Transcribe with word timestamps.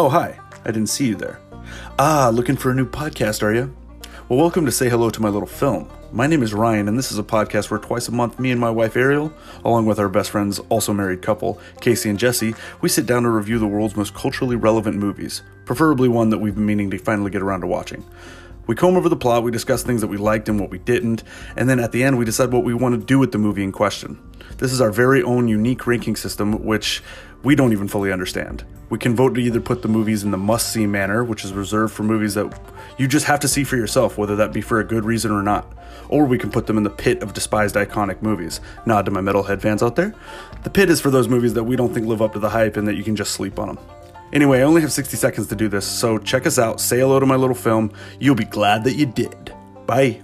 Oh, 0.00 0.08
hi. 0.08 0.38
I 0.64 0.70
didn't 0.70 0.90
see 0.90 1.08
you 1.08 1.16
there. 1.16 1.40
Ah, 1.98 2.30
looking 2.32 2.54
for 2.54 2.70
a 2.70 2.74
new 2.74 2.88
podcast, 2.88 3.42
are 3.42 3.52
you? 3.52 3.74
Well, 4.28 4.38
welcome 4.38 4.64
to 4.64 4.70
Say 4.70 4.88
Hello 4.88 5.10
to 5.10 5.20
My 5.20 5.28
Little 5.28 5.48
Film. 5.48 5.90
My 6.12 6.28
name 6.28 6.44
is 6.44 6.54
Ryan, 6.54 6.86
and 6.86 6.96
this 6.96 7.10
is 7.10 7.18
a 7.18 7.24
podcast 7.24 7.68
where 7.68 7.80
twice 7.80 8.06
a 8.06 8.12
month, 8.12 8.38
me 8.38 8.52
and 8.52 8.60
my 8.60 8.70
wife 8.70 8.96
Ariel, 8.96 9.32
along 9.64 9.86
with 9.86 9.98
our 9.98 10.08
best 10.08 10.30
friends, 10.30 10.60
also 10.68 10.92
married 10.92 11.20
couple, 11.20 11.60
Casey 11.80 12.10
and 12.10 12.16
Jesse, 12.16 12.54
we 12.80 12.88
sit 12.88 13.06
down 13.06 13.24
to 13.24 13.28
review 13.28 13.58
the 13.58 13.66
world's 13.66 13.96
most 13.96 14.14
culturally 14.14 14.54
relevant 14.54 14.98
movies, 14.98 15.42
preferably 15.64 16.08
one 16.08 16.30
that 16.30 16.38
we've 16.38 16.54
been 16.54 16.64
meaning 16.64 16.92
to 16.92 16.98
finally 16.98 17.32
get 17.32 17.42
around 17.42 17.62
to 17.62 17.66
watching. 17.66 18.04
We 18.68 18.76
comb 18.76 18.96
over 18.96 19.08
the 19.08 19.16
plot, 19.16 19.42
we 19.42 19.50
discuss 19.50 19.82
things 19.82 20.00
that 20.02 20.06
we 20.06 20.16
liked 20.16 20.48
and 20.48 20.60
what 20.60 20.70
we 20.70 20.78
didn't, 20.78 21.24
and 21.56 21.68
then 21.68 21.80
at 21.80 21.90
the 21.90 22.04
end, 22.04 22.18
we 22.18 22.24
decide 22.24 22.52
what 22.52 22.62
we 22.62 22.72
want 22.72 22.94
to 22.94 23.04
do 23.04 23.18
with 23.18 23.32
the 23.32 23.38
movie 23.38 23.64
in 23.64 23.72
question. 23.72 24.16
This 24.58 24.72
is 24.72 24.80
our 24.80 24.90
very 24.90 25.22
own 25.22 25.48
unique 25.48 25.86
ranking 25.86 26.16
system, 26.16 26.64
which 26.64 27.02
we 27.42 27.54
don't 27.54 27.72
even 27.72 27.88
fully 27.88 28.12
understand. 28.12 28.64
We 28.90 28.98
can 28.98 29.14
vote 29.14 29.34
to 29.34 29.40
either 29.40 29.60
put 29.60 29.82
the 29.82 29.88
movies 29.88 30.24
in 30.24 30.30
the 30.30 30.38
must 30.38 30.72
see 30.72 30.86
manor, 30.86 31.22
which 31.22 31.44
is 31.44 31.52
reserved 31.52 31.92
for 31.92 32.02
movies 32.02 32.34
that 32.34 32.58
you 32.96 33.06
just 33.06 33.26
have 33.26 33.40
to 33.40 33.48
see 33.48 33.64
for 33.64 33.76
yourself, 33.76 34.16
whether 34.16 34.36
that 34.36 34.52
be 34.52 34.60
for 34.60 34.80
a 34.80 34.84
good 34.84 35.04
reason 35.04 35.30
or 35.30 35.42
not. 35.42 35.70
Or 36.08 36.24
we 36.24 36.38
can 36.38 36.50
put 36.50 36.66
them 36.66 36.78
in 36.78 36.84
the 36.84 36.90
pit 36.90 37.22
of 37.22 37.34
despised 37.34 37.74
iconic 37.74 38.22
movies. 38.22 38.60
Nod 38.86 39.04
to 39.04 39.10
my 39.10 39.20
metalhead 39.20 39.60
fans 39.60 39.82
out 39.82 39.96
there. 39.96 40.14
The 40.64 40.70
pit 40.70 40.90
is 40.90 41.00
for 41.00 41.10
those 41.10 41.28
movies 41.28 41.54
that 41.54 41.64
we 41.64 41.76
don't 41.76 41.92
think 41.92 42.06
live 42.06 42.22
up 42.22 42.32
to 42.32 42.38
the 42.38 42.50
hype 42.50 42.76
and 42.76 42.88
that 42.88 42.96
you 42.96 43.04
can 43.04 43.14
just 43.14 43.32
sleep 43.32 43.58
on 43.58 43.68
them. 43.68 43.78
Anyway, 44.32 44.60
I 44.60 44.62
only 44.62 44.82
have 44.82 44.92
60 44.92 45.16
seconds 45.16 45.46
to 45.48 45.54
do 45.54 45.68
this, 45.68 45.86
so 45.86 46.18
check 46.18 46.46
us 46.46 46.58
out. 46.58 46.80
Say 46.80 46.98
hello 46.98 47.18
to 47.20 47.26
my 47.26 47.36
little 47.36 47.54
film. 47.54 47.92
You'll 48.18 48.34
be 48.34 48.44
glad 48.44 48.84
that 48.84 48.94
you 48.94 49.06
did. 49.06 49.54
Bye. 49.86 50.22